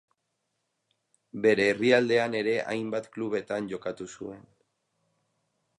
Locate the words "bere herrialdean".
1.43-2.37